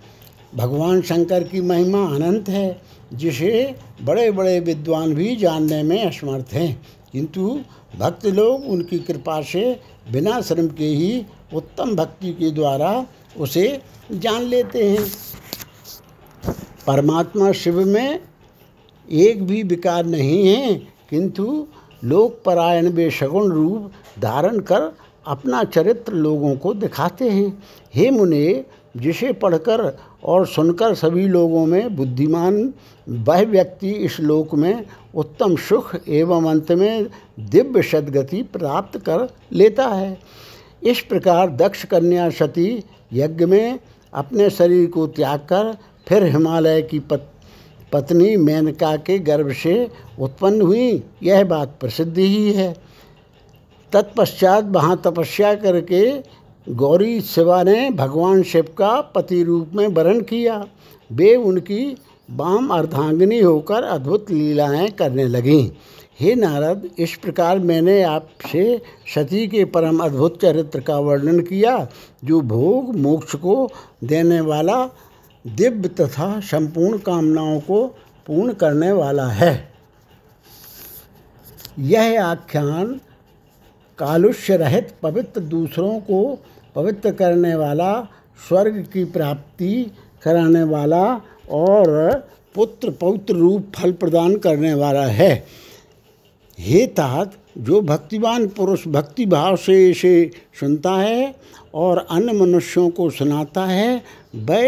[0.55, 2.81] भगवान शंकर की महिमा अनंत है,
[3.13, 6.81] जिसे बड़े बड़े विद्वान भी जानने में असमर्थ हैं।
[7.13, 7.59] किंतु
[7.99, 9.79] भक्त लोग उनकी कृपा से
[10.11, 15.05] बिना श्रम के ही उत्तम भक्ति के द्वारा उसे जान लेते हैं।
[16.87, 18.19] परमात्मा शिव में
[19.11, 20.73] एक भी विकार नहीं है
[21.09, 21.65] किंतु
[22.03, 24.91] लोक परायण वे सगुण रूप धारण कर
[25.27, 27.63] अपना चरित्र लोगों को दिखाते हैं।
[27.95, 28.65] हे मुने
[28.97, 32.73] जिसे पढ़कर और सुनकर सभी लोगों में बुद्धिमान
[33.09, 37.07] वह व्यक्ति इस लोक में उत्तम सुख एवं अंत में
[37.39, 40.17] दिव्य सदगति प्राप्त कर लेता है।
[40.83, 43.79] इस प्रकार दक्ष कन्या सती यज्ञ में
[44.13, 45.77] अपने शरीर को त्याग कर
[46.07, 47.31] फिर हिमालय की पत,
[47.91, 52.75] पत्नी मेनका के गर्भ से उत्पन्न हुई, यह बात प्रसिद्ध ही है।
[53.93, 56.21] तत्पश्चात वहाँ तपस्या करके
[56.69, 60.67] गौरी शिवा ने भगवान शिव का पति रूप में वर्ण किया।
[61.11, 61.97] वे उनकी
[62.31, 65.69] वाम अर्धांगिनी होकर अद्भुत लीलाएँ करने लगीं।
[66.19, 68.81] हे नारद, इस प्रकार मैंने आपसे
[69.15, 71.87] सती के परम अद्भुत चरित्र का वर्णन किया,
[72.25, 73.69] जो भोग मोक्ष को
[74.03, 74.85] देने वाला
[75.47, 77.85] दिव्य तथा संपूर्ण कामनाओं को
[78.27, 79.73] पूर्ण करने वाला है।
[81.79, 82.99] यह आख्यान
[83.99, 86.39] कालुष्य रहित पवित्र दूसरों को
[86.75, 88.07] पवित्र करने वाला,
[88.47, 89.91] स्वर्ग की प्राप्ति
[90.23, 91.03] कराने वाला
[91.51, 92.11] और
[92.55, 95.45] पुत्र पवित्र रूप फल प्रदान करने वाला है।
[96.59, 101.35] हे तात, जो भक्तिवान पुरुष भक्ति भाव से इसे सुनता है
[101.73, 104.01] और अन्य मनुष्यों को सुनाता है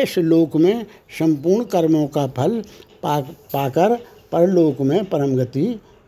[0.04, 0.86] इस लोक में
[1.20, 2.62] संपूर्ण कर्मों का फल
[3.04, 3.96] पा, पाकर
[4.32, 5.66] परलोक में परम गति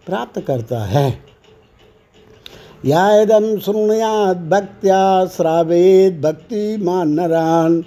[0.07, 1.09] प्राप्त करता है।
[2.85, 7.81] या इदम शृणुयाद भक्त्या श्रावेद भक्ति नरान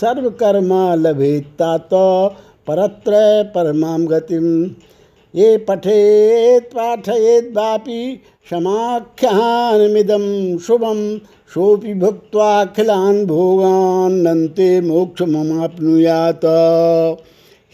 [0.00, 2.28] सर्वकर्मा लभेत्ता तो
[2.66, 3.12] परत्र
[3.54, 4.46] परमाम गतिम।
[5.34, 8.20] ये पठेत पाठयेत वापि
[8.50, 10.24] समाख्यानमिदं
[10.58, 10.98] शुभम।
[11.54, 16.44] सोपि भुक्त्वाखिलान भोगान नंते मोक्ष ममापनुयात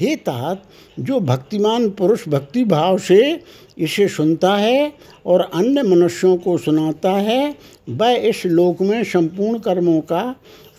[0.00, 0.62] हे तात,
[1.00, 3.40] जो भक्तिमान पुरुष भक्ति भाव से
[3.78, 4.92] इसे सुनता है
[5.26, 7.54] और अन्य मनुष्यों को सुनाता है,
[7.90, 10.22] वह इस लोक में संपूर्ण कर्मों का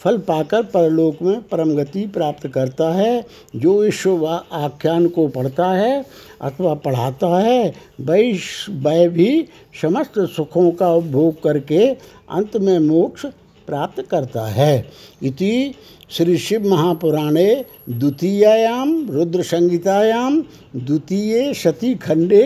[0.03, 3.25] फल पाकर परलोक में परम गति प्राप्त करता है,
[3.55, 6.05] जो इस आख्यान को पढ़ता है
[6.41, 8.39] अथवा पढ़ाता है वही
[8.81, 9.45] वह भी
[9.81, 13.25] समस्त सुखों का उपभोग करके अंत में मोक्ष
[13.67, 14.85] प्राप्त करता है।
[15.23, 15.73] इति
[16.09, 20.41] श्री शिव महापुराणे द्वितीयायाम रुद्र संहितायाम
[20.75, 22.43] द्वितीय सती खंडे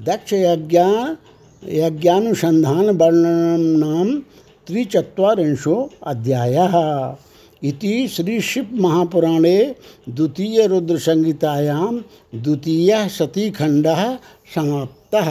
[0.00, 0.88] दक्ष यज्ञा
[1.62, 4.20] यज्ञानुसंधान वर्णनम नाम
[4.70, 6.74] त्रिचत्वारिंशो अध्यायः।
[7.62, 9.74] इति श्री शिव महापुराणे
[10.08, 11.98] द्वितीय रुद्र संहितायां
[12.42, 14.02] द्वितीयः सतीखण्डः
[14.54, 15.30] समाप्तः।